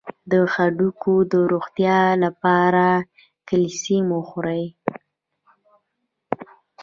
[0.31, 2.85] د هډوکو د روغتیا لپاره
[3.49, 4.65] کلسیم وخورئ